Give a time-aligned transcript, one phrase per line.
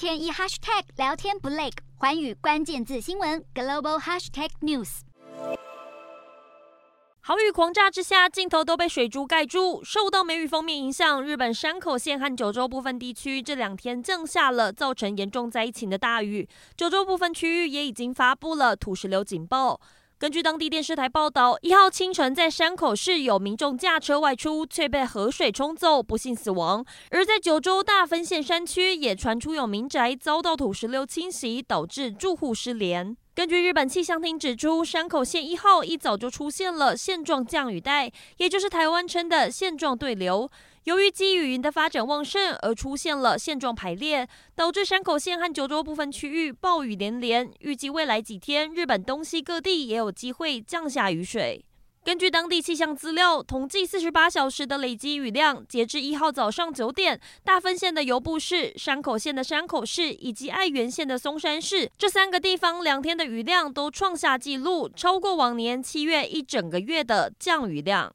[0.00, 1.68] 天一 hashtag 聊天不累，
[1.98, 5.00] 寰宇关键字新闻 global hashtag news。
[7.20, 9.84] 豪雨狂炸之下，镜头都被水珠盖住。
[9.84, 16.48] 受到梅雨锋面影响，日本山口县和九州部分地区这两天降下了造成严重灾情的大雨。
[16.74, 19.78] 九州部分区域也已经发布了土石流警报。
[20.20, 26.84] 根据当地电视台报道，一号清晨在山口市有民众驾车外出，却被河水冲走，不幸死亡。
[27.08, 33.16] 而在九州大分县山区，也传出有民宅遭到土石流侵袭，导致住户失联。
[33.40, 40.46] 根据日本气象厅指出，山口县一号一早就出现了现状降雨带，也就是台湾称的现状对流。
[40.84, 47.50] 由于积雨云的发展旺盛，而出现了现状排列，导致山口县和九州部分区域暴雨连连。
[47.60, 51.64] 预计未来几天，日本东西各地也有机会降下雨水。
[52.10, 68.12] 根据当地气象资料统计，四十八小时的累积雨量，截至一号早上九点，大分县的由布市、山口县的山口市以及爱媛县的松山市这三个地方，两天的雨量都创下纪录，超过往年七月一整个月的降雨量。